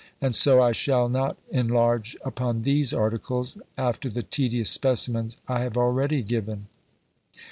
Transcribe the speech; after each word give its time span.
And 0.19 0.33
so 0.33 0.59
I 0.63 0.71
shall 0.71 1.07
not 1.09 1.37
enlarge 1.51 2.17
upon 2.25 2.63
these 2.63 2.91
articles, 2.91 3.59
after 3.77 4.09
the 4.09 4.23
tedious 4.23 4.71
specimens 4.71 5.37
I 5.47 5.59
have 5.59 5.77
already 5.77 6.23
given. 6.23 6.65